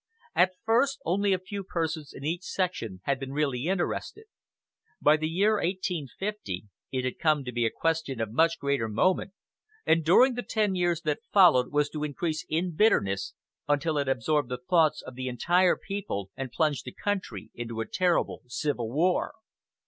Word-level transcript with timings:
At 0.33 0.55
first 0.65 0.97
only 1.05 1.31
a 1.31 1.37
few 1.37 1.63
persons 1.63 2.11
in 2.11 2.23
each 2.23 2.41
section 2.41 3.01
had 3.03 3.19
been 3.19 3.31
really 3.33 3.67
interested. 3.67 4.25
By 4.99 5.15
the 5.15 5.27
year 5.29 5.57
1850 5.57 6.65
it 6.91 7.05
had 7.05 7.19
come 7.19 7.43
to 7.43 7.51
be 7.51 7.67
a 7.67 7.69
question 7.69 8.19
of 8.19 8.31
much 8.31 8.57
greater 8.57 8.89
moment, 8.89 9.33
and 9.85 10.03
during 10.03 10.33
the 10.33 10.41
ten 10.41 10.73
years 10.73 11.01
that 11.03 11.19
followed 11.31 11.71
was 11.71 11.87
to 11.91 12.03
increase 12.03 12.43
in 12.49 12.73
bitterness 12.75 13.35
until 13.67 13.99
it 13.99 14.09
absorbed 14.09 14.49
the 14.49 14.57
thoughts 14.57 15.03
of 15.03 15.13
the 15.13 15.27
entire 15.27 15.77
people, 15.77 16.31
and 16.35 16.51
plunged 16.51 16.85
the 16.85 16.91
country 16.93 17.51
into 17.53 17.79
a 17.79 17.85
terrible 17.85 18.41
civil 18.47 18.91
war. 18.91 19.35